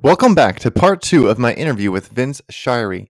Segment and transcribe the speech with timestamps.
[0.00, 3.08] Welcome back to part two of my interview with Vince Shirey.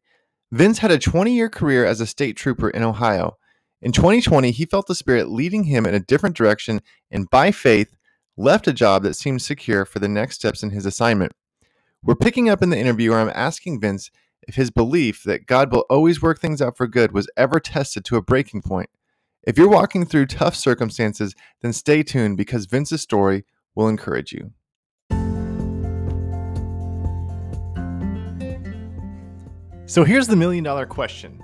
[0.50, 3.36] Vince had a 20 year career as a state trooper in Ohio.
[3.82, 6.80] In 2020, he felt the Spirit leading him in a different direction
[7.10, 7.94] and by faith
[8.38, 11.32] left a job that seemed secure for the next steps in his assignment.
[12.02, 14.10] We're picking up in the interview where I'm asking Vince
[14.48, 18.02] if his belief that God will always work things out for good was ever tested
[18.06, 18.88] to a breaking point.
[19.42, 23.44] If you're walking through tough circumstances, then stay tuned because Vince's story
[23.74, 24.52] will encourage you.
[29.88, 31.42] So here's the million dollar question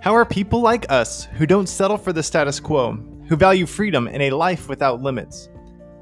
[0.00, 2.92] How are people like us, who don't settle for the status quo,
[3.26, 5.48] who value freedom and a life without limits,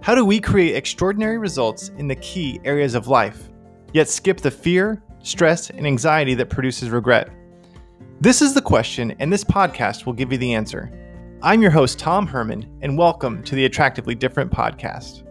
[0.03, 3.49] how do we create extraordinary results in the key areas of life,
[3.95, 7.31] yet skip the fear, stress, and anxiety that produces regret?
[8.21, 10.93] This is the question, and this podcast will give you the answer.
[11.41, 15.23] I'm your host, Tom Herman, and welcome to the Attractively Different podcast.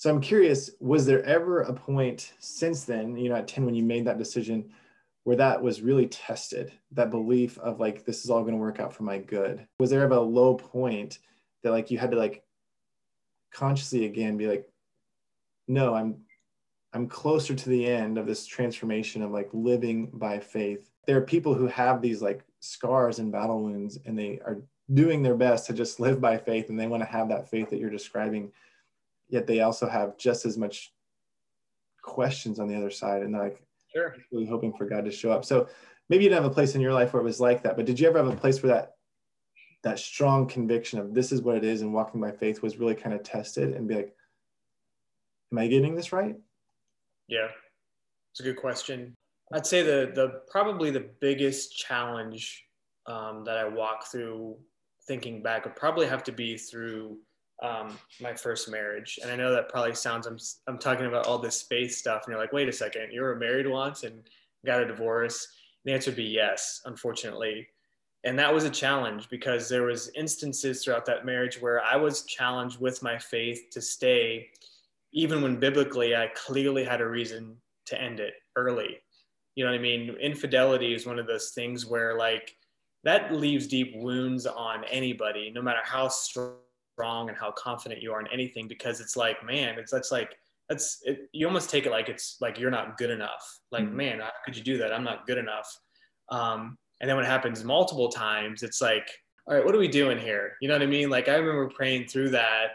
[0.00, 3.74] So I'm curious, was there ever a point since then, you know, at 10 when
[3.74, 4.70] you made that decision
[5.24, 8.80] where that was really tested, that belief of like, this is all going to work
[8.80, 9.66] out for my good?
[9.78, 11.18] Was there ever a low point
[11.62, 12.42] that like you had to like
[13.52, 14.66] consciously again be like,
[15.68, 16.22] no, I'm
[16.94, 20.88] I'm closer to the end of this transformation of like living by faith.
[21.06, 24.62] There are people who have these like scars and battle wounds and they are
[24.94, 27.68] doing their best to just live by faith and they want to have that faith
[27.68, 28.50] that you're describing
[29.30, 30.92] yet they also have just as much
[32.02, 33.62] questions on the other side and like
[33.94, 34.14] sure.
[34.32, 35.44] really hoping for God to show up.
[35.44, 35.68] So
[36.08, 37.86] maybe you didn't have a place in your life where it was like that, but
[37.86, 38.92] did you ever have a place where that
[39.82, 42.94] that strong conviction of this is what it is and walking by faith was really
[42.94, 44.14] kind of tested and be like,
[45.50, 46.36] am I getting this right?
[47.28, 47.48] Yeah,
[48.32, 49.14] it's a good question.
[49.52, 52.64] I'd say the the probably the biggest challenge
[53.06, 54.56] um, that I walk through
[55.06, 57.18] thinking back would probably have to be through
[57.62, 59.18] um, my first marriage.
[59.22, 62.22] And I know that probably sounds, I'm, I'm talking about all this space stuff.
[62.24, 64.22] And you're like, wait a second, you were married once and
[64.64, 65.46] got a divorce.
[65.84, 67.68] And the answer would be yes, unfortunately.
[68.24, 72.24] And that was a challenge because there was instances throughout that marriage where I was
[72.24, 74.50] challenged with my faith to stay,
[75.12, 77.56] even when biblically I clearly had a reason
[77.86, 78.98] to end it early.
[79.54, 80.16] You know what I mean?
[80.20, 82.56] Infidelity is one of those things where like
[83.04, 86.56] that leaves deep wounds on anybody, no matter how strong
[87.00, 90.36] strong and how confident you are in anything because it's like man it's that's like
[90.68, 93.58] that's it, you almost take it like it's like you're not good enough.
[93.72, 93.96] Like mm-hmm.
[93.96, 94.92] man how could you do that?
[94.92, 95.68] I'm not good enough.
[96.28, 99.08] Um, and then when it happens multiple times it's like
[99.46, 100.52] all right what are we doing here?
[100.60, 101.08] You know what i mean?
[101.08, 102.66] Like i remember praying through that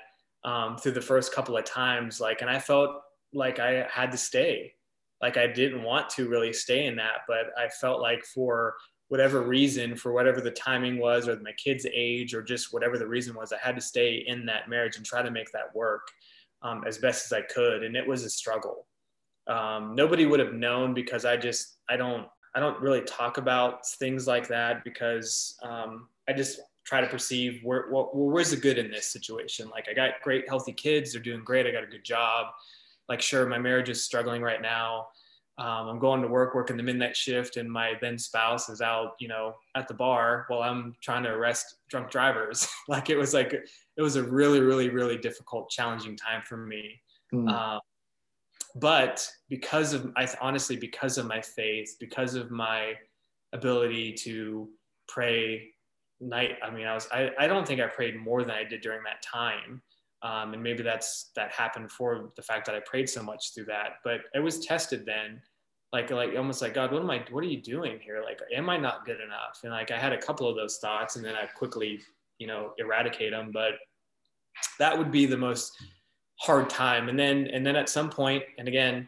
[0.44, 3.02] um, through the first couple of times like and i felt
[3.34, 4.74] like i had to stay.
[5.22, 8.76] Like i didn't want to really stay in that but i felt like for
[9.10, 13.08] whatever reason, for whatever the timing was, or my kid's age, or just whatever the
[13.08, 16.08] reason was, I had to stay in that marriage and try to make that work
[16.64, 17.84] um, as best as I could.
[17.84, 18.88] And it was a struggle.
[19.48, 23.86] Um, nobody would have known because I just I don't I don't really talk about
[23.88, 28.90] things like that because um, I just try to perceive where where's the good in
[28.90, 29.70] this situation.
[29.70, 31.68] Like I got great healthy kids, they're doing great.
[31.68, 32.48] I got a good job.
[33.08, 35.08] Like sure, my marriage is struggling right now
[35.58, 39.14] um, I'm going to work, working the midnight shift, and my then spouse is out,
[39.20, 42.68] you know, at the bar while I'm trying to arrest drunk drivers.
[42.90, 47.02] like it was like it was a really, really, really difficult, challenging time for me.
[47.34, 47.50] Mm.
[47.50, 47.80] Um,
[48.76, 52.96] but because of, I honestly, because of my faith, because of my
[53.54, 54.68] ability to
[55.08, 55.70] pray
[56.20, 56.58] night.
[56.64, 59.04] I mean, I was, I, I don't think I prayed more than I did during
[59.04, 59.82] that time.
[60.26, 63.66] Um, and maybe that's that happened for the fact that I prayed so much through
[63.66, 63.98] that.
[64.04, 65.40] But it was tested then,
[65.94, 67.24] like like almost like God, what am I?
[67.30, 68.24] What are you doing here?
[68.24, 69.60] Like, am I not good enough?
[69.64, 72.00] And like I had a couple of those thoughts, and then I quickly
[72.40, 73.52] you know eradicate them.
[73.54, 73.74] But
[74.80, 75.74] that would be the most
[76.38, 77.08] hard time.
[77.08, 79.08] And then and then at some point, and again,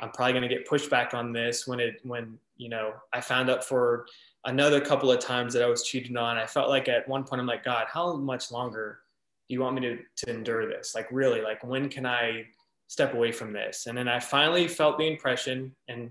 [0.00, 3.48] I'm probably going to get pushback on this when it when you know I found
[3.48, 4.04] out for
[4.44, 6.36] another couple of times that I was cheated on.
[6.36, 8.98] I felt like at one point I'm like, God, how much longer?
[9.48, 10.94] Do you want me to, to endure this?
[10.94, 12.44] Like, really, like, when can I
[12.86, 13.86] step away from this?
[13.86, 16.10] And then I finally felt the impression, and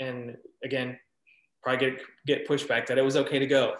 [0.00, 0.98] and again,
[1.62, 3.74] probably get get pushback that it was okay to go.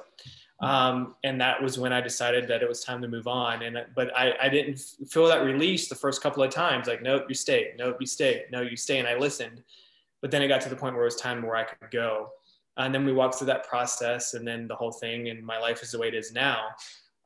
[0.60, 3.62] Um, and that was when I decided that it was time to move on.
[3.62, 6.88] And but I, I didn't feel that release the first couple of times.
[6.88, 7.72] Like, nope, you stay.
[7.78, 8.44] Nope, you stay.
[8.50, 8.98] No, you stay.
[8.98, 9.62] And I listened.
[10.20, 12.30] But then it got to the point where it was time where I could go.
[12.76, 15.82] And then we walked through that process, and then the whole thing, and my life
[15.82, 16.58] is the way it is now.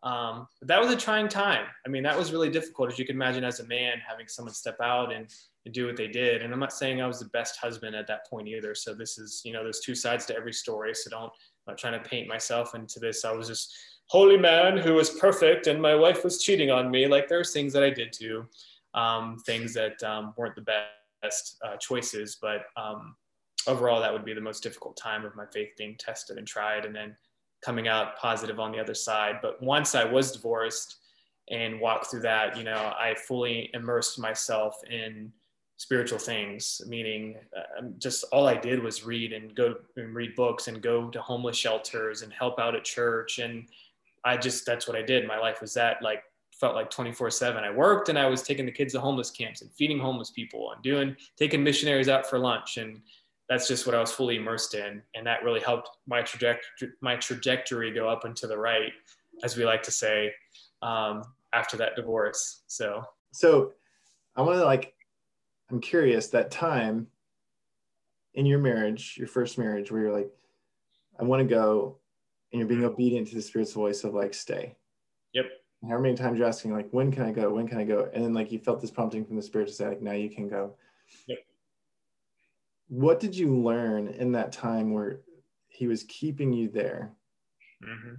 [0.02, 1.66] Um, but that was a trying time.
[1.87, 4.52] I mean, that was really difficult, as you can imagine, as a man, having someone
[4.52, 5.28] step out and,
[5.64, 6.43] and do what they did.
[6.43, 8.75] And I'm not saying I was the best husband at that point either.
[8.75, 10.93] So this is, you know, there's two sides to every story.
[10.94, 11.31] So don't, I'm
[11.69, 13.25] not trying to paint myself into this.
[13.25, 13.72] I was this
[14.06, 17.06] holy man who was perfect and my wife was cheating on me.
[17.06, 18.49] Like there's things that I did too.
[18.94, 20.84] um, things that um, weren't the
[21.22, 22.38] best uh, choices.
[22.40, 23.16] But um,
[23.66, 26.84] overall, that would be the most difficult time of my faith being tested and tried,
[26.84, 27.16] and then
[27.64, 29.38] coming out positive on the other side.
[29.41, 30.97] But once I was divorced
[31.50, 35.32] and walked through that, you know, I fully immersed myself in
[35.82, 40.69] spiritual things meaning uh, just all i did was read and go and read books
[40.69, 43.41] and go to homeless shelters and help out at church.
[43.41, 43.67] And
[44.25, 45.26] i just that's what i did.
[45.26, 46.23] My life was that like
[46.53, 49.62] felt like 24 7 i worked and i was taking the kids to homeless camps
[49.62, 53.00] and feeding homeless people and doing taking missionaries out for lunch and
[53.52, 57.16] that's just what i was fully immersed in and that really helped my trajectory my
[57.16, 58.93] trajectory go up and to the right
[59.44, 60.32] as we like to say
[60.82, 61.22] um,
[61.52, 63.02] after that divorce so
[63.32, 63.72] so
[64.37, 64.94] i want to like
[65.72, 67.06] I'm curious that time
[68.34, 70.31] in your marriage, your first marriage, where you're like,
[71.19, 71.96] I want to go,
[72.52, 74.76] and you're being obedient to the Spirit's voice of like, stay.
[75.32, 75.46] Yep.
[75.88, 77.54] How many times you're asking like, when can I go?
[77.54, 78.08] When can I go?
[78.12, 80.28] And then like you felt this prompting from the Spirit to say like, now you
[80.28, 80.75] can go.
[81.26, 81.38] Yep.
[82.93, 85.21] What did you learn in that time where
[85.69, 87.12] He was keeping you there?
[87.83, 88.15] Mm-hmm.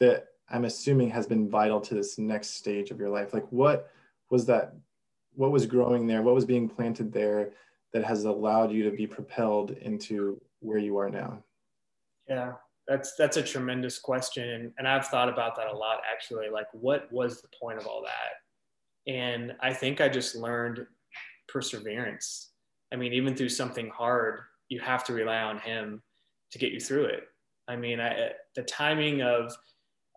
[0.00, 3.32] That I'm assuming has been vital to this next stage of your life.
[3.32, 3.90] Like, what
[4.30, 4.74] was that
[5.34, 7.50] what was growing there what was being planted there
[7.92, 11.42] that has allowed you to be propelled into where you are now
[12.28, 12.52] yeah
[12.88, 16.66] that's that's a tremendous question and, and i've thought about that a lot actually like
[16.72, 20.86] what was the point of all that and i think i just learned
[21.48, 22.50] perseverance
[22.94, 26.02] i mean even through something hard you have to rely on him
[26.50, 27.24] to get you through it
[27.68, 29.54] i mean I, the timing of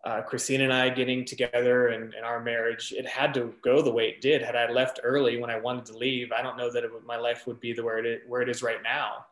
[0.04, 3.90] uh, Christina and I getting together and, and, our marriage, it had to go the
[3.90, 4.42] way it did.
[4.42, 7.46] Had I left early when I wanted to leave, I don't know that my life
[7.46, 9.26] would be the where it is, where it is right now.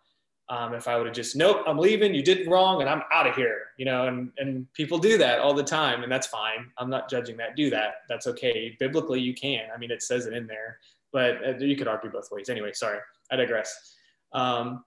[0.48, 3.26] Um, if I would have just, nope, I'm leaving, you did wrong, and I'm out
[3.26, 6.70] of here, you know, and, and people do that all the time, and that's fine.
[6.78, 7.56] I'm not judging that.
[7.56, 8.02] Do that.
[8.08, 8.76] That's okay.
[8.78, 9.68] Biblically, you can.
[9.74, 10.78] I mean, it says it in there,
[11.16, 12.50] but uh, you could argue both ways.
[12.50, 12.98] Anyway, sorry,
[13.30, 13.96] I digress.
[14.34, 14.84] Um,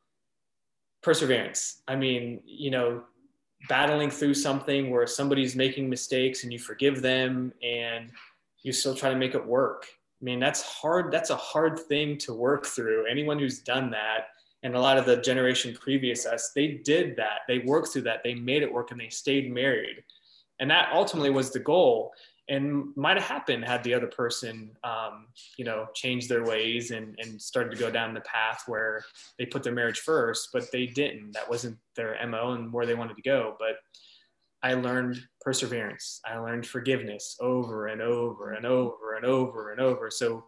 [1.02, 1.82] perseverance.
[1.88, 3.02] I mean, you know,
[3.68, 8.12] battling through something where somebody's making mistakes and you forgive them and
[8.62, 9.88] you still try to make it work.
[10.22, 11.12] I mean, that's hard.
[11.12, 13.08] That's a hard thing to work through.
[13.10, 14.28] Anyone who's done that,
[14.62, 17.40] and a lot of the generation previous us, they did that.
[17.48, 18.22] They worked through that.
[18.24, 20.04] They made it work and they stayed married.
[20.60, 22.12] And that ultimately was the goal
[22.50, 27.18] and might have happened had the other person um, you know changed their ways and,
[27.20, 29.04] and started to go down the path where
[29.38, 31.32] they put their marriage first but they didn't.
[31.34, 33.56] That wasn't their mo and where they wanted to go.
[33.60, 33.78] But
[34.62, 36.20] i learned perseverance.
[36.26, 40.12] I learned forgiveness over and over and over and over and over.
[40.12, 40.44] So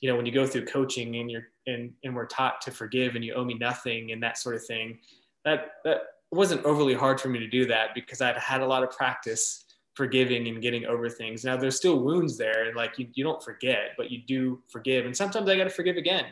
[0.00, 3.14] you know when you go through coaching and you're and, and we're taught to forgive
[3.14, 4.98] and you owe me nothing and that sort of thing
[5.44, 8.82] that that wasn't overly hard for me to do that because i'd had a lot
[8.82, 9.64] of practice
[9.98, 11.44] forgiving and getting over things.
[11.44, 15.04] Now there's still wounds there and like you, you don't forget, but you do forgive.
[15.06, 16.26] And sometimes I got to forgive again.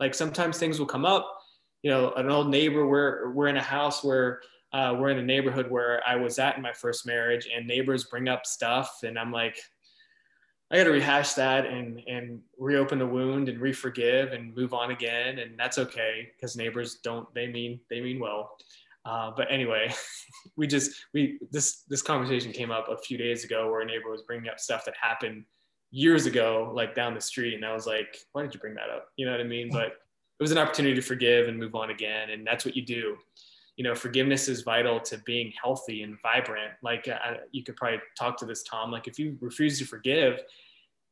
[0.00, 1.38] Like sometimes things will come up,
[1.84, 4.40] you know, an old neighbor, we're, we're in a house where
[4.72, 8.02] uh, we're in a neighborhood where I was at in my first marriage and neighbors
[8.02, 9.04] bring up stuff.
[9.04, 9.60] And I'm like,
[10.72, 14.90] I got to rehash that and, and reopen the wound and re-forgive and move on
[14.90, 15.38] again.
[15.38, 16.32] And that's okay.
[16.40, 18.56] Cause neighbors don't, they mean, they mean well.
[19.04, 19.92] Uh, but anyway,
[20.56, 24.10] we just we this this conversation came up a few days ago where a neighbor
[24.10, 25.44] was bringing up stuff that happened
[25.90, 28.90] years ago, like down the street, and I was like, "Why did you bring that
[28.90, 29.68] up?" You know what I mean?
[29.70, 32.82] But it was an opportunity to forgive and move on again, and that's what you
[32.82, 33.16] do.
[33.76, 36.72] You know, forgiveness is vital to being healthy and vibrant.
[36.82, 38.90] Like uh, you could probably talk to this, Tom.
[38.90, 40.40] Like if you refuse to forgive,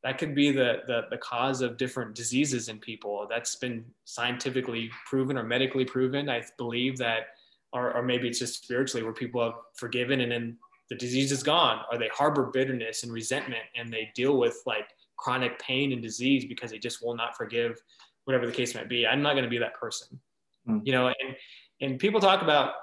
[0.03, 3.25] that could be the, the, the cause of different diseases in people.
[3.29, 6.29] That's been scientifically proven or medically proven.
[6.29, 7.27] I believe that
[7.73, 10.57] or, or maybe it's just spiritually where people have forgiven and then
[10.89, 14.89] the disease is gone or they harbor bitterness and resentment and they deal with like
[15.17, 17.81] chronic pain and disease because they just will not forgive
[18.25, 19.07] whatever the case might be.
[19.07, 20.19] I'm not going to be that person.
[20.67, 20.81] Mm.
[20.85, 21.35] you know and
[21.81, 22.75] and people talk about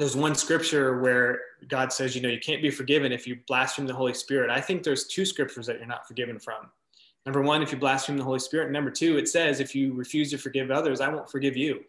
[0.00, 1.38] there's one scripture where
[1.68, 4.50] god says you know you can't be forgiven if you blaspheme the holy spirit.
[4.50, 6.70] I think there's two scriptures that you're not forgiven from.
[7.24, 8.64] Number one if you blaspheme the holy spirit.
[8.64, 11.84] And number two it says if you refuse to forgive others i won't forgive you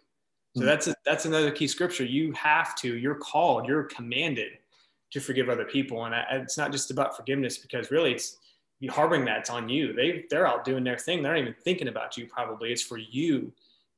[0.56, 0.66] so hmm.
[0.66, 2.06] that's a, that's another key scripture.
[2.06, 2.96] You have to.
[2.96, 3.68] You're called.
[3.68, 4.54] You're commanded
[5.12, 8.38] to forgive other people, and I, it's not just about forgiveness because really it's
[8.80, 9.40] you harboring that.
[9.40, 9.94] It's on you.
[9.94, 11.22] They they're out doing their thing.
[11.22, 12.28] They're not even thinking about you.
[12.28, 13.52] Probably it's for you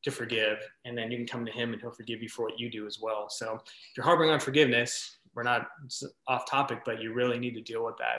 [0.03, 2.59] to forgive, and then you can come to Him and He'll forgive you for what
[2.59, 3.29] you do as well.
[3.29, 5.67] So if you're harboring on forgiveness, we're not
[6.27, 8.17] off topic, but you really need to deal with that.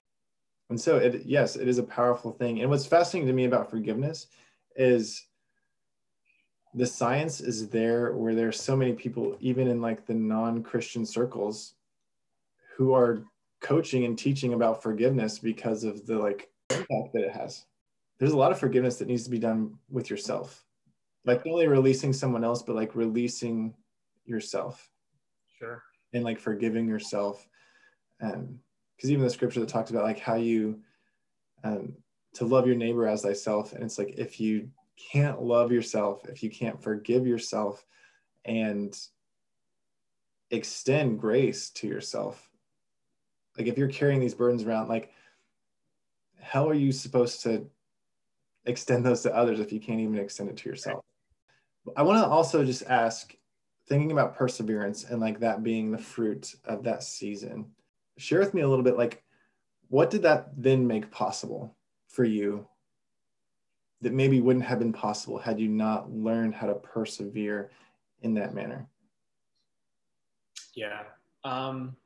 [0.71, 2.61] And so it yes, it is a powerful thing.
[2.61, 4.29] And what's fascinating to me about forgiveness
[4.77, 5.28] is
[6.75, 11.75] the science is there where there's so many people even in like the non-christian circles
[12.77, 13.25] who are
[13.61, 17.65] coaching and teaching about forgiveness because of the like impact that it has.
[18.19, 20.65] There's a lot of forgiveness that needs to be done with yourself.
[21.25, 23.75] Like not only releasing someone else but like releasing
[24.25, 24.91] yourself.
[25.59, 25.83] Sure.
[26.13, 27.49] and like forgiving yourself.
[28.21, 28.61] Um
[28.97, 30.81] because even the scripture that talks about like how you
[31.65, 31.97] um
[32.35, 34.69] to love your neighbor as thyself and it's like if you
[35.13, 37.85] can't love yourself if you can't forgive yourself
[38.45, 38.99] and
[40.51, 42.51] extend grace to yourself.
[43.57, 45.13] Like if you're carrying these burdens around like
[46.41, 47.69] how are you supposed to
[48.65, 51.05] extend those to others if you can't even extend it to yourself?
[51.97, 53.35] I want to also just ask
[53.89, 57.67] thinking about perseverance and like that being the fruit of that season
[58.19, 59.23] share with me a little bit like
[59.89, 61.75] what did that then make possible
[62.09, 62.67] for you
[64.01, 67.71] that maybe wouldn't have been possible had you not learned how to persevere
[68.23, 68.89] in that manner
[70.75, 71.03] Yeah.
[71.45, 71.97] Um,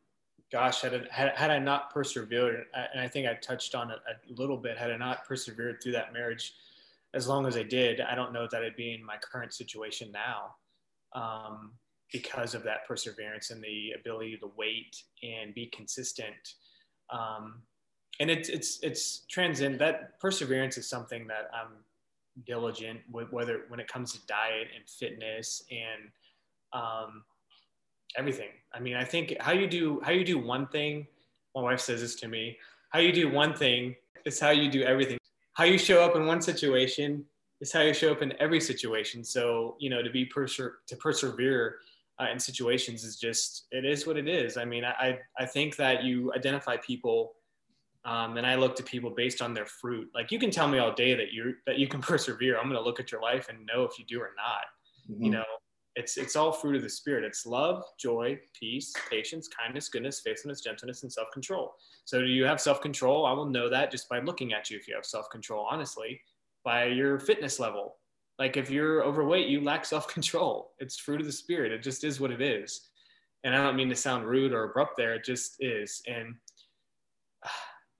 [0.50, 3.98] gosh, had, it, had, had I not persevered, and I think I touched on it
[4.08, 6.54] a little bit, had I not persevered through that marriage
[7.14, 10.10] as long as I did, I don't know that I'd be in my current situation
[10.12, 10.54] now
[11.14, 11.72] um,
[12.10, 16.54] because of that perseverance and the ability to wait and be consistent.
[17.10, 17.62] Um,
[18.20, 21.72] and it's, it's, it's transcend that perseverance is something that I'm
[22.46, 26.10] diligent with, whether when it comes to diet and fitness and
[26.72, 27.24] um,
[28.16, 28.48] everything.
[28.72, 31.06] I mean, I think how you do how you do one thing.
[31.54, 32.56] My wife says this to me.
[32.90, 35.18] How you do one thing is how you do everything.
[35.54, 37.24] How you show up in one situation
[37.60, 39.24] is how you show up in every situation.
[39.24, 41.76] So you know, to be perser- to persevere
[42.20, 44.56] uh, in situations is just it is what it is.
[44.56, 47.34] I mean, I I think that you identify people.
[48.04, 50.08] Um, and I look to people based on their fruit.
[50.14, 52.58] Like you can tell me all day that you that you can persevere.
[52.58, 55.12] I'm going to look at your life and know if you do or not.
[55.12, 55.24] Mm-hmm.
[55.24, 55.44] You know,
[55.94, 57.24] it's it's all fruit of the spirit.
[57.24, 61.72] It's love joy peace patience kindness goodness faithfulness gentleness and self-control.
[62.04, 63.26] So do you have self-control?
[63.26, 66.20] I will know that just by looking at you if you have self-control honestly
[66.64, 67.96] by your fitness level.
[68.38, 70.72] Like if you're overweight you lack self-control.
[70.78, 71.72] It's fruit of the spirit.
[71.72, 72.88] It just is what it is.
[73.44, 75.14] And i don't mean to sound rude or abrupt there.
[75.14, 76.00] It just is.
[76.06, 76.36] And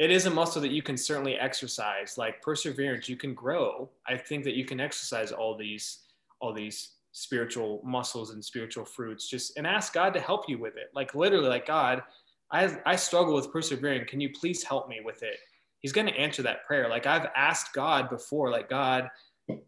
[0.03, 3.89] it is a muscle that you can certainly exercise like perseverance you can grow.
[4.05, 5.99] I think that you can exercise all these
[6.41, 10.77] all these spiritual muscles and spiritual fruits just and ask god to help you with
[10.77, 10.91] it.
[10.93, 12.03] Like literally like god
[12.51, 14.05] i i struggle with persevering.
[14.09, 15.37] Can you please help me with it?
[15.79, 16.89] He's going to answer that prayer.
[16.89, 19.09] Like i've asked god before like god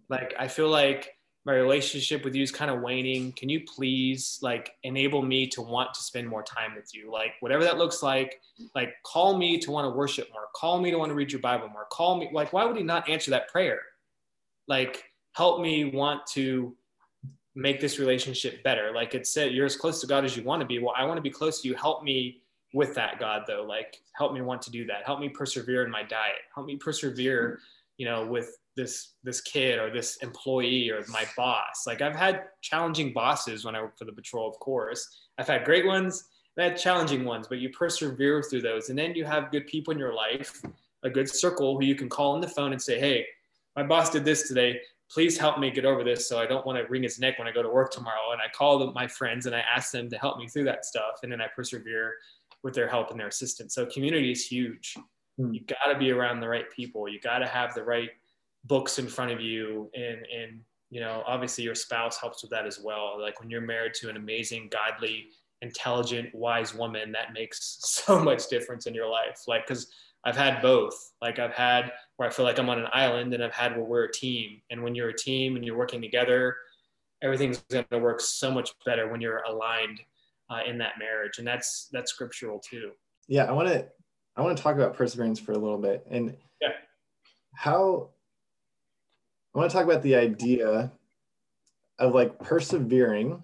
[0.09, 4.39] like i feel like my relationship with you is kind of waning can you please
[4.43, 8.03] like enable me to want to spend more time with you like whatever that looks
[8.03, 8.41] like
[8.75, 11.41] like call me to want to worship more call me to want to read your
[11.41, 13.81] bible more call me like why would he not answer that prayer
[14.69, 16.75] like help me want to
[17.55, 18.93] make this relationship better.
[18.93, 20.79] Like it said, you're as close to God as you want to be.
[20.79, 21.75] Well, I want to be close to you.
[21.75, 23.65] Help me with that, God, though.
[23.69, 25.05] Like, help me want to do that.
[25.05, 26.43] Help me persevere in my diet.
[26.55, 27.61] Help me persevere,
[27.97, 31.85] you know, with this this kid or this employee or my boss.
[31.87, 35.09] Like I've had challenging bosses when I worked for the patrol, of course.
[35.39, 36.25] I've had great ones,
[36.59, 38.89] I've had challenging ones, but you persevere through those.
[38.89, 40.61] And then you have good people in your life,
[41.03, 43.27] a good circle who you can call on the phone and say, Hey,
[43.77, 46.79] my boss did this today please help me get over this so I don't want
[46.79, 48.33] to wring his neck when I go to work tomorrow.
[48.33, 51.21] And I call my friends and I ask them to help me through that stuff.
[51.23, 52.15] And then I persevere
[52.63, 53.75] with their help and their assistance.
[53.75, 54.97] So community is huge.
[55.39, 55.55] Mm.
[55.55, 57.09] You got to be around the right people.
[57.09, 58.11] You got to have the right
[58.65, 59.91] books in front of you.
[59.95, 63.21] And, and, you know, obviously your spouse helps with that as well.
[63.21, 65.27] Like when you're married to an amazing, godly,
[65.63, 69.43] intelligent, wise woman, that makes so much difference in your life.
[69.47, 69.93] Like, cause
[70.25, 71.13] I've had both.
[71.21, 73.85] Like I've had where I feel like I'm on an island, and I've had where
[73.85, 74.61] we're a team.
[74.71, 76.57] And when you're a team and you're working together,
[77.23, 80.01] everything's going to work so much better when you're aligned
[80.51, 82.93] uh, in that marriage, and that's that's scriptural too.
[83.29, 83.87] Yeah, I want to
[84.37, 86.69] I want to talk about perseverance for a little bit, and yeah.
[87.55, 88.11] how
[89.55, 90.91] I want to talk about the idea
[92.01, 93.41] of like persevering,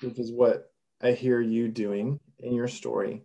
[0.00, 3.22] which is what I hear you doing in your story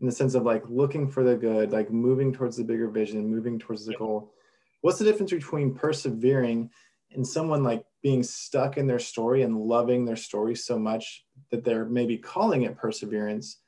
[0.00, 3.28] in the sense of like looking for the good, like moving towards the bigger vision,
[3.28, 4.32] moving towards the goal.
[4.80, 6.70] What's the difference between persevering
[7.10, 11.64] and someone like being stuck in their story and loving their story so much that
[11.64, 13.58] they're maybe calling it perseverance,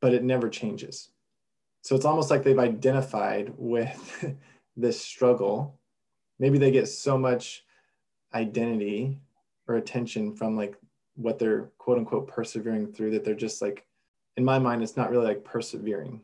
[0.00, 1.10] but it never changes?
[1.82, 4.34] So it's almost like they've identified with
[4.78, 5.78] this struggle.
[6.38, 7.64] Maybe they get so much
[8.32, 9.18] identity
[9.66, 10.76] or attention from like
[11.16, 13.84] what they're quote unquote persevering through that they're just like
[14.36, 16.20] in my mind, it's not really like persevering.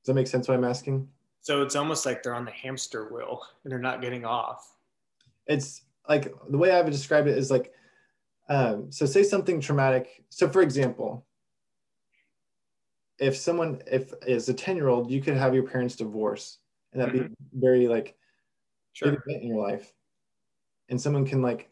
[0.00, 1.06] Does that make sense what I'm asking?
[1.42, 4.74] So it's almost like they're on the hamster wheel and they're not getting off.
[5.46, 7.74] It's like the way I would describe it is like,
[8.48, 10.24] um, so say something traumatic.
[10.30, 11.26] So for example,
[13.18, 16.58] if someone, if as a 10 year old, you could have your parents divorce
[16.98, 17.28] and that'd mm-hmm.
[17.28, 18.16] be very like
[18.92, 19.22] sure.
[19.26, 19.92] in your life
[20.88, 21.70] and someone can like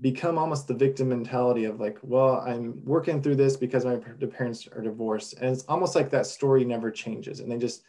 [0.00, 4.68] become almost the victim mentality of like well i'm working through this because my parents
[4.68, 7.82] are divorced and it's almost like that story never changes and they just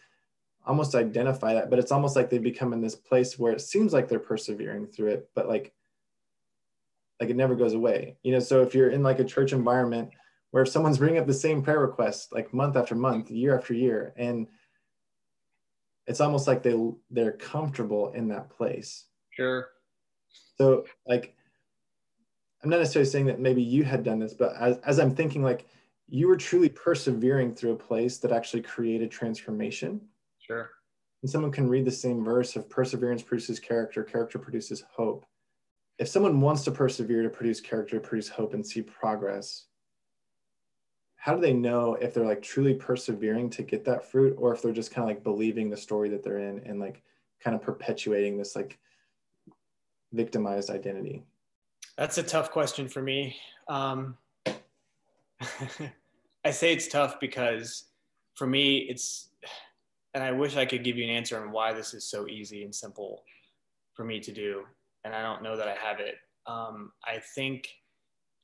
[0.65, 3.93] almost identify that but it's almost like they become in this place where it seems
[3.93, 5.73] like they're persevering through it but like
[7.19, 10.09] like it never goes away you know so if you're in like a church environment
[10.51, 13.73] where if someone's bringing up the same prayer request like month after month year after
[13.73, 14.47] year and
[16.09, 16.75] it's almost like they
[17.11, 19.05] they're comfortable in that place.
[19.29, 19.69] Sure.
[20.57, 21.35] So like
[22.61, 25.41] i'm not necessarily saying that maybe you had done this but as, as i'm thinking
[25.41, 25.65] like
[26.09, 30.01] you were truly persevering through a place that actually created transformation.
[30.39, 30.69] Sure.
[31.21, 35.25] And someone can read the same verse of perseverance produces character character produces hope.
[35.99, 39.65] If someone wants to persevere to produce character produce hope and see progress
[41.19, 44.61] how do they know if they're like truly persevering to get that fruit or if
[44.61, 47.03] they're just kind of like believing the story that they're in and like
[47.43, 48.79] kind of perpetuating this like
[50.13, 51.23] victimized identity?
[51.97, 53.35] That's a tough question for me.
[53.67, 54.17] Um,
[56.45, 57.85] i say it's tough because
[58.35, 59.29] for me it's
[60.13, 62.63] and i wish i could give you an answer on why this is so easy
[62.63, 63.23] and simple
[63.93, 64.63] for me to do
[65.03, 66.15] and i don't know that i have it.
[66.47, 67.67] Um, i think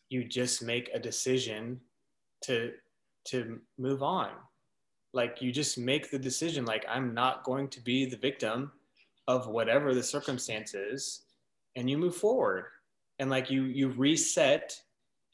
[0.09, 1.79] you just make a decision
[2.45, 2.71] to
[3.25, 4.29] to move on.
[5.13, 8.71] Like you just make the decision like i'm not going to be the victim
[9.27, 11.23] of whatever the circumstances
[11.75, 12.65] and you move forward.
[13.19, 14.79] And like you you reset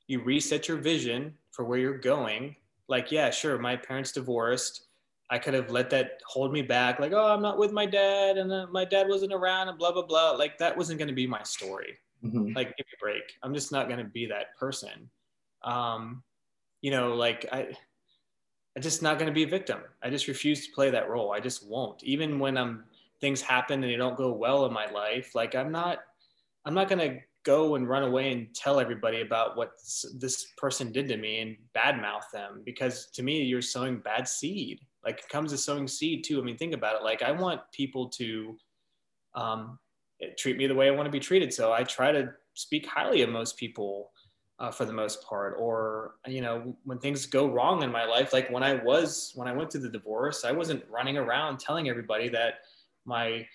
[0.07, 2.55] you reset your vision for where you're going.
[2.87, 4.87] Like yeah sure my parents divorced.
[5.29, 8.37] I could have let that hold me back like oh i'm not with my dad
[8.37, 10.31] and uh, my dad wasn't around and blah blah blah.
[10.31, 11.97] Like that wasn't going to be my story.
[12.23, 12.53] Mm-hmm.
[12.55, 13.23] like give me a break.
[13.41, 15.09] I'm just not going to be that person.
[15.63, 16.21] Um
[16.81, 17.69] you know, like I,
[18.75, 19.79] I'm just not going to be a victim.
[20.01, 21.31] I just refuse to play that role.
[21.31, 22.03] I just won't.
[22.03, 22.83] Even when I'm
[23.19, 25.99] things happen and they don't go well in my life, like I'm not,
[26.65, 29.71] I'm not going to go and run away and tell everybody about what
[30.15, 34.79] this person did to me and badmouth them because to me you're sowing bad seed.
[35.03, 36.39] Like it comes to sowing seed too.
[36.39, 37.03] I mean, think about it.
[37.03, 38.57] Like I want people to
[39.33, 39.79] um,
[40.37, 41.51] treat me the way I want to be treated.
[41.53, 44.11] So I try to speak highly of most people
[44.61, 48.31] uh, for the most part or you know when things go wrong in my life
[48.31, 51.89] like when i was when i went through the divorce i wasn't running around telling
[51.89, 52.59] everybody that
[53.05, 53.45] my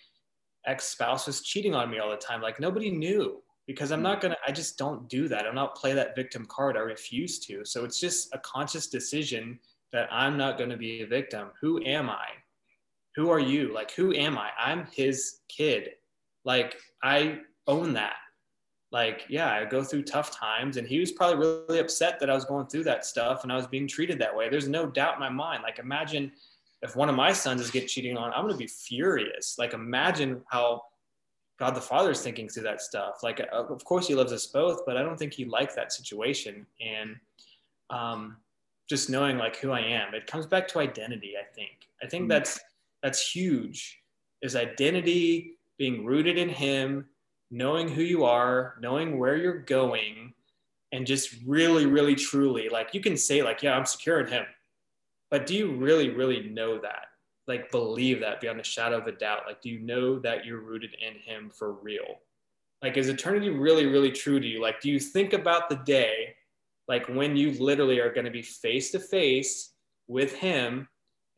[0.67, 2.43] ex-spouse was cheating on me all the time.
[2.43, 5.47] Like nobody knew because i'm not gonna i just don't do that.
[5.47, 6.77] I'm not play that victim card.
[6.77, 7.65] I refuse to.
[7.65, 9.59] So it's just a conscious decision
[9.93, 11.49] that i'm not going to be a victim.
[11.61, 12.27] Who am i?
[13.15, 13.73] Who are you?
[13.73, 14.51] Like who am i?
[14.59, 15.91] I'm his kid.
[16.45, 18.17] Like i own that
[18.93, 22.35] like yeah i go through tough times and he was probably really upset that i
[22.35, 24.49] was going through that stuff and i was being treated that way.
[24.49, 25.63] There's no doubt in my mind.
[25.63, 26.33] Like imagine
[26.83, 29.57] if one of my sons is getting cheating on i'm going to be furious.
[29.59, 30.83] Like imagine how
[31.59, 33.23] god the father is thinking through that stuff.
[33.23, 35.93] Like uh, of course he loves us both but i don't think he liked that
[35.93, 36.67] situation.
[36.81, 37.17] And
[37.91, 38.37] um,
[38.89, 41.89] just knowing like who i am it comes back to identity i think.
[42.03, 42.29] I think mm-hmm.
[42.29, 42.61] that's
[43.03, 43.99] that's huge
[44.43, 47.07] is identity being rooted in him
[47.57, 50.35] knowing who you are, knowing where you're going,
[50.93, 54.45] and just really, really, truly, like you can say, like, yeah, I'm secure in Him,
[55.31, 57.07] but do you really, really know that?
[57.49, 59.43] Like, believe that beyond a shadow of a doubt?
[59.47, 62.21] Like, do you know that you're rooted in Him for real?
[62.83, 64.61] Like, is eternity really, really true to you?
[64.61, 66.35] Like, do you think about the day,
[66.89, 69.73] like when you literally are going to be face to face
[70.09, 70.89] with Him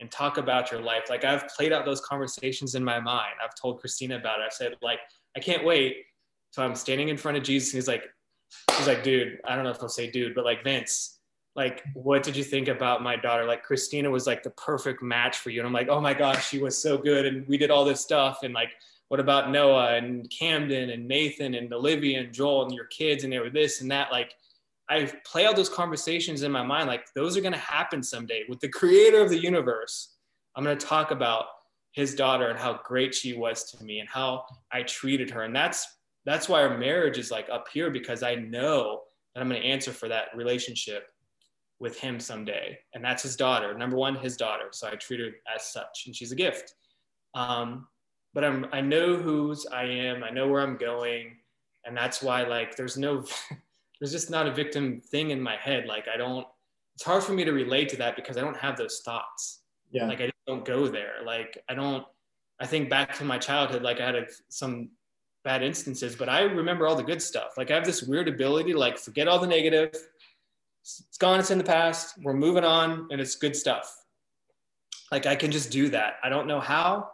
[0.00, 1.04] and talk about your life.
[1.08, 3.34] Like I've played out those conversations in my mind.
[3.44, 4.44] I've told Christina about it.
[4.46, 5.00] I've said like,
[5.36, 5.96] I can't wait.
[6.50, 8.04] So I'm standing in front of Jesus and he's like,
[8.76, 11.18] he's like, dude, I don't know if I'll say dude, but like Vince,
[11.54, 13.44] like, what did you think about my daughter?
[13.44, 15.60] Like Christina was like the perfect match for you.
[15.60, 17.26] And I'm like, oh my gosh, she was so good.
[17.26, 18.44] And we did all this stuff.
[18.44, 18.70] And like,
[19.08, 23.24] what about Noah and Camden and Nathan and Olivia and Joel and your kids?
[23.24, 24.12] And they were this and that.
[24.12, 24.34] Like,
[24.88, 26.88] I play all those conversations in my mind.
[26.88, 30.14] Like, those are going to happen someday with the creator of the universe.
[30.54, 31.46] I'm going to talk about
[31.92, 35.42] his daughter and how great she was to me and how I treated her.
[35.42, 39.02] And that's that's why our marriage is like up here because I know
[39.34, 41.08] that I'm going to answer for that relationship
[41.80, 42.78] with him someday.
[42.94, 43.76] And that's his daughter.
[43.76, 44.66] Number one, his daughter.
[44.72, 46.74] So I treat her as such, and she's a gift.
[47.34, 47.86] Um,
[48.34, 50.22] but I'm I know whose I am.
[50.22, 51.36] I know where I'm going,
[51.84, 53.24] and that's why like there's no
[54.00, 55.86] there's just not a victim thing in my head.
[55.86, 56.46] Like I don't.
[56.94, 60.06] It's hard for me to relate to that because I don't have those thoughts yeah
[60.06, 62.04] like i don't go there like i don't
[62.60, 64.90] i think back to my childhood like i had a, some
[65.48, 68.72] bad instances but i remember all the good stuff like i have this weird ability
[68.72, 69.90] to like forget all the negative
[70.82, 73.98] it's gone it's in the past we're moving on and it's good stuff
[75.10, 76.16] like I can just do that.
[76.22, 77.10] I don't know how.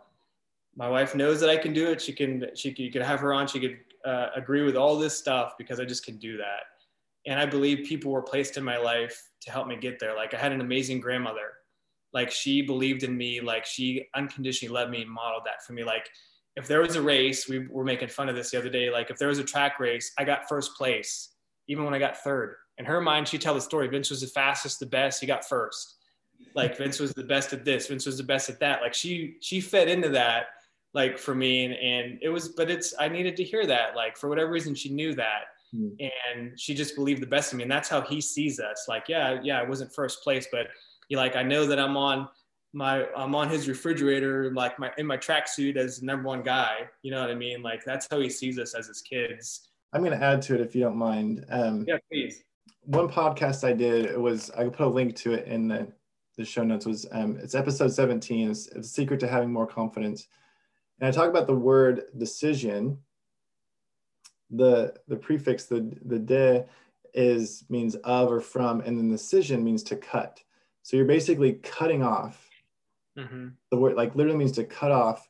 [0.76, 2.00] My wife knows that I can do it.
[2.00, 3.46] She can, she could, you have her on.
[3.46, 6.62] She could uh, agree with all this stuff because I just can do that.
[7.26, 10.14] And I believe people were placed in my life to help me get there.
[10.14, 11.52] Like I had an amazing grandmother.
[12.12, 13.40] Like she believed in me.
[13.40, 15.84] Like she unconditionally loved me and modeled that for me.
[15.84, 16.08] Like
[16.56, 18.90] if there was a race, we were making fun of this the other day.
[18.90, 21.30] Like if there was a track race, I got first place,
[21.68, 22.56] even when I got third.
[22.78, 23.88] In her mind, she'd tell the story.
[23.88, 25.20] Vince was the fastest, the best.
[25.20, 25.96] He got first.
[26.54, 27.88] Like Vince was the best at this.
[27.88, 28.82] Vince was the best at that.
[28.82, 30.46] Like she she fed into that,
[30.92, 32.48] like for me, and, and it was.
[32.50, 33.96] But it's I needed to hear that.
[33.96, 35.42] Like for whatever reason, she knew that,
[35.74, 35.96] mm.
[36.00, 37.62] and she just believed the best in me.
[37.62, 38.86] And that's how he sees us.
[38.88, 40.68] Like yeah, yeah, I wasn't first place, but
[41.08, 42.28] you like I know that I'm on
[42.74, 46.88] my I'm on his refrigerator, like my in my tracksuit as the number one guy.
[47.02, 47.62] You know what I mean?
[47.62, 49.68] Like that's how he sees us as his kids.
[49.92, 51.46] I'm gonna add to it if you don't mind.
[51.48, 52.42] Um, yeah, please.
[52.82, 55.88] One podcast I did it was I put a link to it in the,
[56.36, 58.50] the show notes was um, it's episode 17.
[58.50, 60.26] It's, it's a secret to having more confidence,
[61.00, 62.98] and I talk about the word decision.
[64.50, 66.66] The the prefix the the de
[67.14, 70.40] is means of or from, and then the decision means to cut.
[70.82, 72.50] So you're basically cutting off
[73.18, 73.48] Mm-hmm.
[73.70, 75.28] The word like literally means to cut off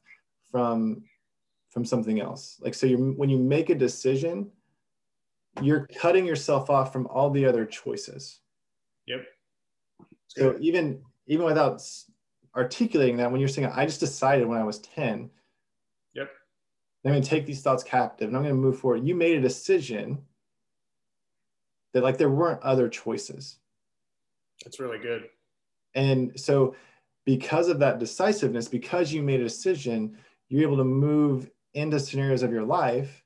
[0.51, 1.05] from
[1.71, 2.59] from something else.
[2.61, 4.51] Like so, you when you make a decision,
[5.61, 8.41] you're cutting yourself off from all the other choices.
[9.07, 9.27] Yep.
[10.29, 11.83] So even even without
[12.57, 15.31] articulating that, when you're saying, "I just decided when I was 10,"
[16.15, 16.31] yep,
[17.05, 19.07] I'm going to take these thoughts captive and I'm going to move forward.
[19.07, 20.19] You made a decision
[21.93, 23.59] that like there weren't other choices.
[24.65, 25.29] That's really good.
[25.95, 26.75] And so
[27.25, 30.17] because of that decisiveness, because you made a decision,
[30.49, 33.23] you're able to move into scenarios of your life,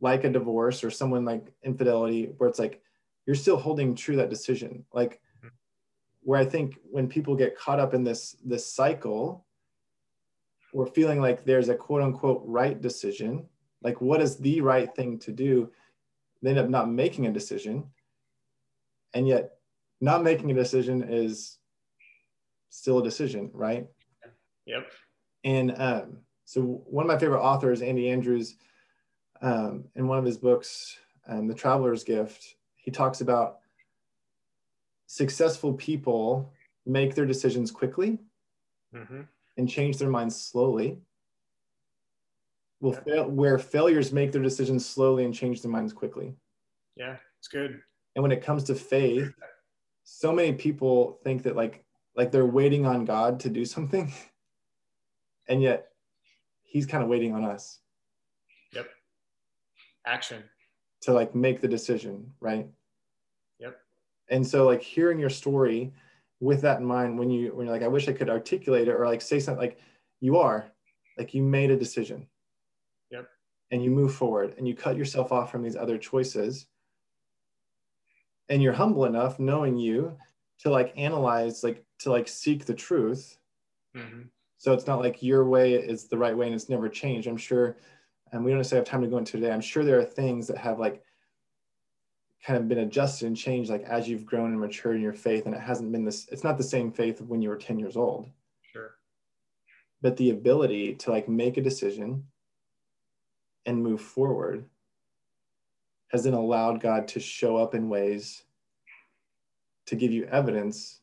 [0.00, 2.80] like a divorce or someone like infidelity, where it's like
[3.26, 4.84] you're still holding true that decision.
[4.92, 5.20] Like
[6.22, 9.44] where I think when people get caught up in this this cycle,
[10.72, 13.46] we're feeling like there's a quote unquote right decision,
[13.82, 15.70] like what is the right thing to do,
[16.40, 17.84] they end up not making a decision.
[19.14, 19.52] And yet
[20.00, 21.58] not making a decision is
[22.72, 23.86] still a decision, right?
[24.66, 24.90] Yep.
[25.44, 28.56] And um, so one of my favorite authors, Andy Andrews,
[29.42, 30.96] um, in one of his books,
[31.28, 33.58] um, The Traveler's Gift, he talks about
[35.06, 36.50] successful people
[36.86, 38.18] make their decisions quickly
[38.94, 39.20] mm-hmm.
[39.58, 40.98] and change their minds slowly.
[42.80, 43.00] Will yeah.
[43.00, 46.34] fail, where failures make their decisions slowly and change their minds quickly.
[46.96, 47.82] Yeah, it's good.
[48.16, 49.32] And when it comes to faith,
[50.04, 51.84] so many people think that like
[52.16, 54.12] like they're waiting on God to do something.
[55.48, 55.88] And yet
[56.62, 57.80] he's kind of waiting on us.
[58.72, 58.88] Yep.
[60.06, 60.44] Action.
[61.02, 62.68] To like make the decision, right?
[63.58, 63.76] Yep.
[64.30, 65.92] And so like hearing your story
[66.38, 68.94] with that in mind when you when you're like, I wish I could articulate it
[68.94, 69.78] or like say something like
[70.20, 70.72] you are,
[71.18, 72.26] like you made a decision.
[73.10, 73.28] Yep.
[73.72, 76.66] And you move forward and you cut yourself off from these other choices.
[78.48, 80.16] And you're humble enough knowing you
[80.62, 83.38] to like analyze like to like seek the truth.
[83.94, 84.22] Mm-hmm.
[84.56, 87.28] so it's not like your way is the right way and it's never changed.
[87.28, 87.76] I'm sure
[88.32, 89.52] and we don't necessarily have time to go into today.
[89.52, 91.02] I'm sure there are things that have like
[92.44, 95.44] kind of been adjusted and changed like as you've grown and matured in your faith
[95.44, 97.96] and it hasn't been this it's not the same faith when you were 10 years
[97.96, 98.30] old.
[98.72, 98.92] Sure.
[100.00, 102.24] But the ability to like make a decision
[103.66, 104.64] and move forward
[106.08, 108.44] has then allowed god to show up in ways
[109.86, 111.00] to give you evidence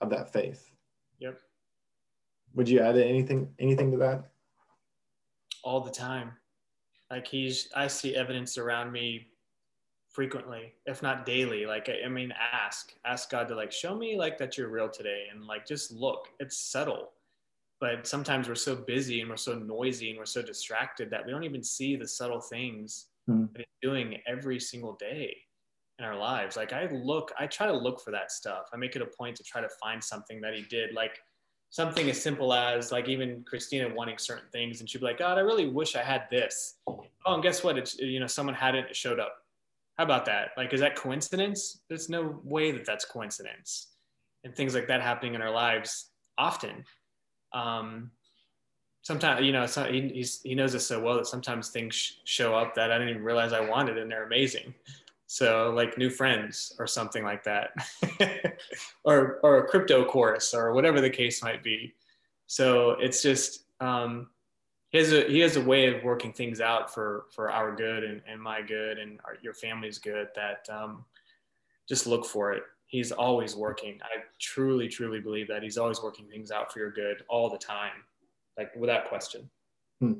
[0.00, 0.70] of that faith.
[1.18, 1.38] Yep.
[2.54, 4.24] Would you add anything anything to that?
[5.62, 6.32] All the time.
[7.10, 9.28] Like he's I see evidence around me
[10.08, 11.66] frequently, if not daily.
[11.66, 12.92] Like I mean ask.
[13.04, 16.28] Ask God to like show me like that you're real today and like just look.
[16.40, 17.10] It's subtle.
[17.80, 21.32] But sometimes we're so busy and we're so noisy and we're so distracted that we
[21.32, 23.50] don't even see the subtle things mm.
[23.52, 25.34] that he's doing every single day
[26.00, 26.56] in our lives.
[26.56, 28.70] Like I look, I try to look for that stuff.
[28.72, 31.20] I make it a point to try to find something that he did, like
[31.68, 35.38] something as simple as like even Christina wanting certain things, and she'd be like, "God,
[35.38, 37.78] I really wish I had this." Oh, and guess what?
[37.78, 39.36] It's you know someone had it, it showed up.
[39.98, 40.52] How about that?
[40.56, 41.82] Like, is that coincidence?
[41.88, 43.88] There's no way that that's coincidence,
[44.42, 46.84] and things like that happening in our lives often.
[47.52, 48.10] Um,
[49.02, 52.74] sometimes you know he, he knows us so well that sometimes things sh- show up
[52.74, 54.74] that I didn't even realize I wanted, and they're amazing.
[55.32, 57.70] So like new friends or something like that,
[59.04, 61.94] or or a crypto course or whatever the case might be.
[62.48, 64.30] So it's just um,
[64.88, 68.02] he has a he has a way of working things out for for our good
[68.02, 71.04] and, and my good and our, your family's good that um,
[71.88, 72.64] just look for it.
[72.88, 74.00] he's always working.
[74.02, 77.56] I truly, truly believe that he's always working things out for your good all the
[77.56, 78.02] time,
[78.58, 79.48] like without question.
[80.00, 80.14] Hmm.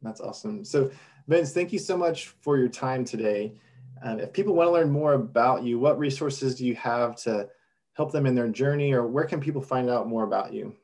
[0.00, 0.64] That's awesome.
[0.64, 0.92] So,
[1.26, 3.52] Vince, thank you so much for your time today.
[4.02, 7.48] Um, if people want to learn more about you, what resources do you have to
[7.94, 10.74] help them in their journey, or where can people find out more about you?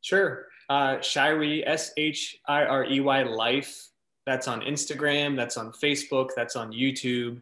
[0.00, 0.46] Sure.
[0.68, 3.88] Uh, Shirey, S H I R E Y Life.
[4.26, 7.40] That's on Instagram, that's on Facebook, that's on YouTube.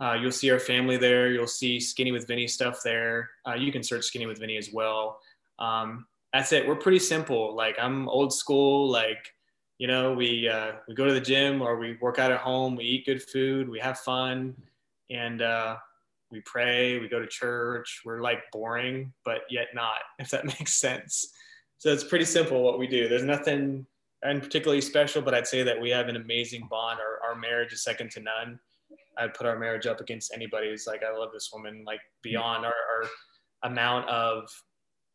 [0.00, 1.30] Uh, you'll see our family there.
[1.30, 3.30] You'll see Skinny with Vinny stuff there.
[3.46, 5.20] Uh, you can search Skinny with Vinny as well.
[5.58, 6.66] Um, that's it.
[6.66, 7.54] We're pretty simple.
[7.54, 8.88] Like I'm old school.
[8.88, 9.34] Like
[9.80, 12.76] you know, we uh, we go to the gym or we work out at home.
[12.76, 13.66] We eat good food.
[13.66, 14.54] We have fun,
[15.08, 15.76] and uh,
[16.30, 16.98] we pray.
[16.98, 18.02] We go to church.
[18.04, 19.96] We're like boring, but yet not.
[20.18, 21.32] If that makes sense.
[21.78, 23.08] So it's pretty simple what we do.
[23.08, 23.86] There's nothing
[24.22, 27.00] and particularly special, but I'd say that we have an amazing bond.
[27.00, 28.60] Our, our marriage is second to none.
[29.16, 30.86] I'd put our marriage up against anybody's.
[30.86, 33.08] Like, I love this woman, like beyond our, our
[33.70, 34.50] amount of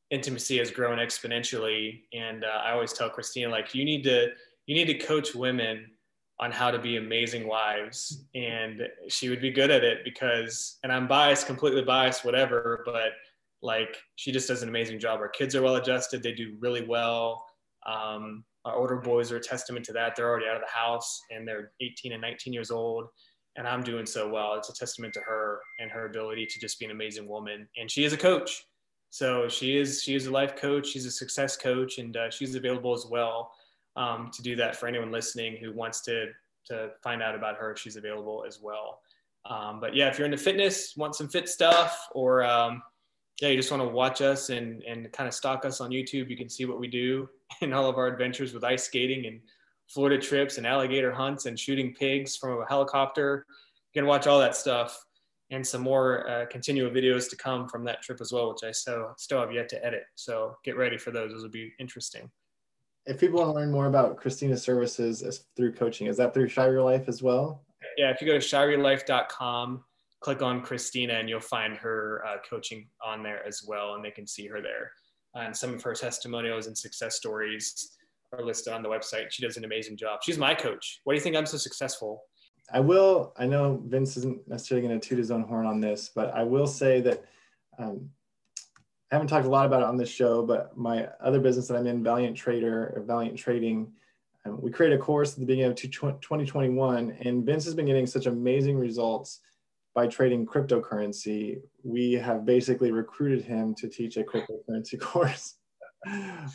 [0.10, 2.01] intimacy has grown exponentially.
[2.15, 4.30] And uh, I always tell Christina, like, you need to,
[4.65, 5.86] you need to coach women
[6.39, 8.25] on how to be amazing wives.
[8.36, 13.12] And she would be good at it because, and I'm biased, completely biased, whatever, but
[13.62, 15.19] like, she just does an amazing job.
[15.19, 16.21] Our kids are well adjusted.
[16.21, 17.45] They do really well.
[17.86, 20.15] Um, our older boys are a testament to that.
[20.15, 23.08] They're already out of the house and they're 18 and 19 years old
[23.56, 24.56] and I'm doing so well.
[24.56, 27.67] It's a testament to her and her ability to just be an amazing woman.
[27.78, 28.65] And she is a coach.
[29.12, 30.88] So she is she is a life coach.
[30.88, 33.51] She's a success coach, and uh, she's available as well
[33.95, 36.27] um, to do that for anyone listening who wants to
[36.65, 37.71] to find out about her.
[37.71, 39.01] if She's available as well.
[39.47, 42.81] Um, but yeah, if you're into fitness, want some fit stuff, or um,
[43.41, 46.29] yeah, you just want to watch us and and kind of stalk us on YouTube,
[46.29, 47.29] you can see what we do
[47.62, 49.39] in all of our adventures with ice skating and
[49.88, 53.45] Florida trips and alligator hunts and shooting pigs from a helicopter.
[53.93, 55.05] You can watch all that stuff
[55.51, 58.71] and some more uh, continual videos to come from that trip as well, which I
[58.71, 60.03] still, still have yet to edit.
[60.15, 61.31] So get ready for those.
[61.31, 62.29] Those will be interesting.
[63.05, 66.47] If people want to learn more about Christina's services as, through coaching, is that through
[66.47, 67.63] Shirey Life as well?
[67.97, 69.83] Yeah, if you go to shireylife.com,
[70.21, 74.11] click on Christina and you'll find her uh, coaching on there as well, and they
[74.11, 74.91] can see her there.
[75.35, 77.97] And some of her testimonials and success stories
[78.33, 79.25] are listed on the website.
[79.29, 80.21] She does an amazing job.
[80.23, 81.01] She's my coach.
[81.03, 82.23] Why do you think I'm so successful?
[82.73, 83.33] I will.
[83.37, 86.43] I know Vince isn't necessarily going to toot his own horn on this, but I
[86.43, 87.23] will say that
[87.77, 88.09] um,
[89.11, 90.43] I haven't talked a lot about it on this show.
[90.43, 93.91] But my other business that I'm in, Valiant Trader or Valiant Trading,
[94.45, 98.07] um, we created a course at the beginning of 2021, and Vince has been getting
[98.07, 99.41] such amazing results
[99.93, 101.61] by trading cryptocurrency.
[101.83, 105.55] We have basically recruited him to teach a cryptocurrency course.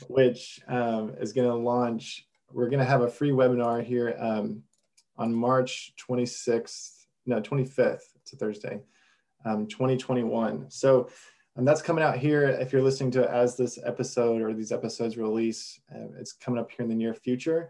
[0.08, 2.26] which um, is going to launch.
[2.52, 4.62] We're going to have a free webinar here um,
[5.16, 8.00] on March 26th, no, 25th.
[8.16, 8.80] It's a Thursday,
[9.44, 10.70] um, 2021.
[10.70, 11.10] So
[11.60, 12.44] and that's coming out here.
[12.44, 16.58] If you're listening to it as this episode or these episodes release, uh, it's coming
[16.58, 17.68] up here in the near future.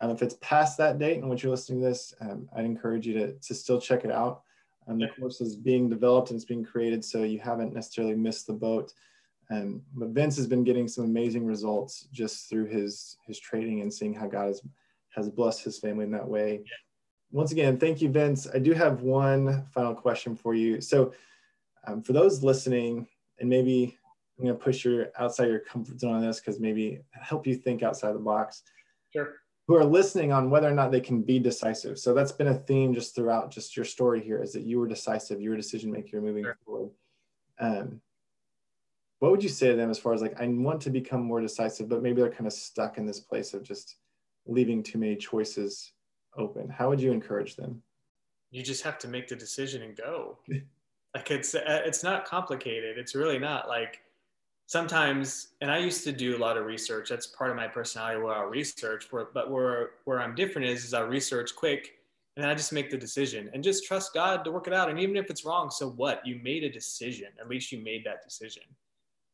[0.00, 3.06] Um, if it's past that date and what you're listening to this, um, I'd encourage
[3.06, 4.42] you to, to still check it out.
[4.88, 8.48] Um, the course is being developed and it's being created, so you haven't necessarily missed
[8.48, 8.92] the boat.
[9.48, 13.94] And but Vince has been getting some amazing results just through his his trading and
[13.94, 14.60] seeing how God has
[15.10, 16.62] has blessed his family in that way.
[16.64, 16.76] Yeah.
[17.30, 18.48] Once again, thank you, Vince.
[18.52, 20.80] I do have one final question for you.
[20.80, 21.12] So,
[21.86, 23.06] um, for those listening,
[23.40, 23.98] and maybe
[24.38, 27.56] I'm going to push your outside your comfort zone on this because maybe help you
[27.56, 28.62] think outside the box.
[29.12, 29.34] Sure.
[29.66, 31.98] Who are listening on whether or not they can be decisive.
[31.98, 34.88] So that's been a theme just throughout just your story here is that you were
[34.88, 36.58] decisive, you were a decision maker, you're moving sure.
[36.64, 36.90] forward.
[37.60, 38.00] Um,
[39.20, 41.40] what would you say to them as far as like i want to become more
[41.40, 43.96] decisive but maybe they're kind of stuck in this place of just
[44.46, 45.92] leaving too many choices
[46.36, 47.80] open how would you encourage them
[48.50, 50.38] you just have to make the decision and go
[51.14, 54.00] like it's uh, it's not complicated it's really not like
[54.66, 58.20] sometimes and i used to do a lot of research that's part of my personality
[58.20, 61.92] where i research but where where i'm different is is i research quick
[62.36, 65.00] and i just make the decision and just trust god to work it out and
[65.00, 68.22] even if it's wrong so what you made a decision at least you made that
[68.22, 68.62] decision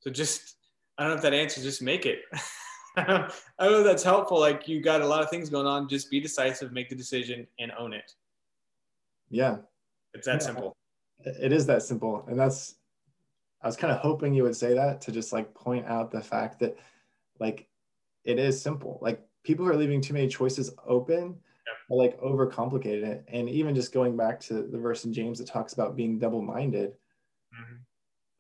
[0.07, 0.55] so just,
[0.99, 2.21] I don't know if that answers, just make it.
[2.97, 4.39] I don't know if that's helpful.
[4.39, 5.89] Like you got a lot of things going on.
[5.89, 8.13] Just be decisive, make the decision, and own it.
[9.31, 9.57] Yeah.
[10.15, 10.47] It's that yeah.
[10.47, 10.77] simple.
[11.25, 12.25] It is that simple.
[12.29, 12.77] And that's,
[13.63, 16.21] I was kind of hoping you would say that to just like point out the
[16.21, 16.77] fact that
[17.41, 17.67] like
[18.25, 18.99] it is simple.
[19.01, 21.95] Like people who are leaving too many choices open yeah.
[21.95, 23.25] are like overcomplicated it.
[23.29, 26.43] And even just going back to the verse in James that talks about being double
[26.43, 27.77] minded, mm-hmm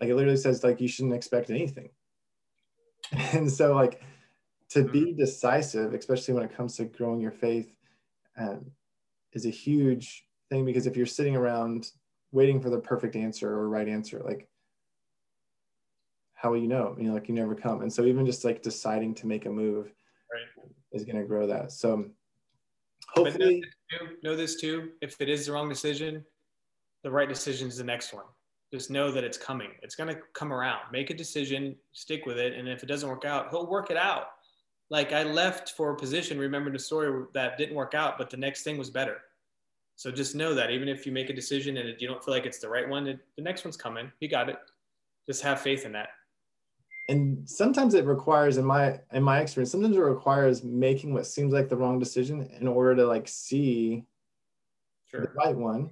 [0.00, 1.88] like it literally says like you shouldn't expect anything
[3.32, 4.02] and so like
[4.68, 5.18] to be mm-hmm.
[5.18, 7.72] decisive especially when it comes to growing your faith
[8.38, 8.66] um,
[9.32, 11.90] is a huge thing because if you're sitting around
[12.36, 14.48] waiting for the perfect answer or right answer like
[16.36, 16.94] how will you know?
[16.98, 17.80] You know, like you never come.
[17.82, 19.86] And so even just like deciding to make a move
[20.32, 20.66] right.
[20.92, 21.72] is going to grow that.
[21.72, 22.04] So
[23.08, 24.90] hopefully, know this, know this too.
[25.00, 26.24] If it is the wrong decision,
[27.02, 28.26] the right decision is the next one.
[28.72, 29.70] Just know that it's coming.
[29.82, 30.80] It's going to come around.
[30.92, 33.96] Make a decision, stick with it, and if it doesn't work out, he'll work it
[33.96, 34.26] out.
[34.90, 38.36] Like I left for a position, remember the story that didn't work out, but the
[38.36, 39.18] next thing was better.
[39.96, 42.44] So just know that even if you make a decision and you don't feel like
[42.44, 44.12] it's the right one, the next one's coming.
[44.20, 44.58] You got it.
[45.26, 46.10] Just have faith in that.
[47.08, 51.52] And sometimes it requires, in my in my experience, sometimes it requires making what seems
[51.52, 54.04] like the wrong decision in order to like see
[55.06, 55.22] sure.
[55.22, 55.90] the right one,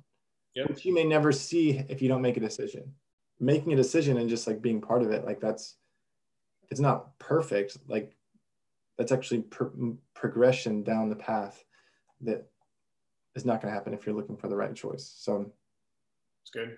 [0.54, 0.68] yep.
[0.68, 2.92] which you may never see if you don't make a decision.
[3.40, 5.76] Making a decision and just like being part of it, like that's
[6.70, 7.78] it's not perfect.
[7.88, 8.16] Like
[8.98, 11.64] that's actually pro- progression down the path
[12.22, 12.48] that
[13.34, 15.14] is not going to happen if you're looking for the right choice.
[15.16, 15.50] So
[16.42, 16.76] it's good.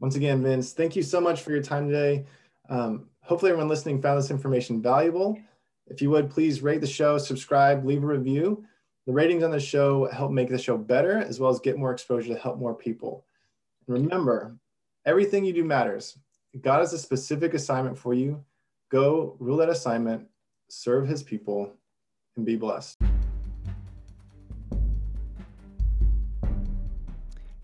[0.00, 2.26] Once again, Vince, thank you so much for your time today.
[2.68, 5.38] Um, hopefully, everyone listening found this information valuable.
[5.86, 8.64] If you would, please rate the show, subscribe, leave a review.
[9.06, 11.92] The ratings on the show help make the show better, as well as get more
[11.92, 13.24] exposure to help more people.
[13.86, 14.56] And remember,
[15.04, 16.18] everything you do matters.
[16.60, 18.44] God has a specific assignment for you.
[18.90, 20.26] Go rule that assignment,
[20.68, 21.72] serve his people,
[22.36, 23.00] and be blessed.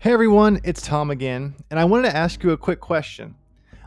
[0.03, 3.35] Hey everyone, it's Tom again, and I wanted to ask you a quick question.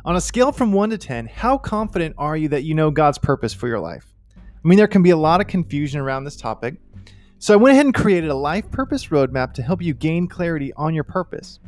[0.07, 3.19] On a scale from 1 to 10, how confident are you that you know God's
[3.19, 4.15] purpose for your life?
[4.35, 6.77] I mean, there can be a lot of confusion around this topic,
[7.39, 10.73] so I went ahead and created a life purpose roadmap to help you gain clarity
[10.73, 11.61] on your purpose.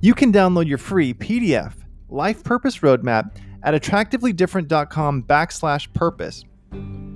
[0.00, 1.74] You can download your free PDF,
[2.08, 6.44] Life Purpose Roadmap, at attractivelydifferent.com backslash purpose.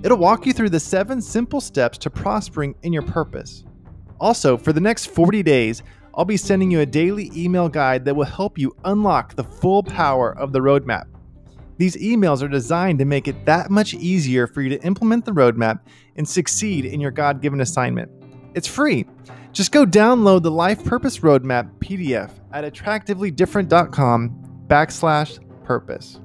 [0.01, 3.65] It'll walk you through the seven simple steps to prospering in your purpose.
[4.21, 5.83] Also, for the next 40 days,
[6.15, 9.83] I'll be sending you a daily email guide that will help you unlock the full
[9.83, 11.05] power of the roadmap.
[11.77, 15.31] These emails are designed to make it that much easier for you to implement the
[15.31, 15.79] roadmap
[16.17, 18.11] and succeed in your God given assignment.
[18.53, 19.05] It's free.
[19.53, 26.19] Just go download the Life Purpose Roadmap PDF at attractivelydifferent.com backslash purpose.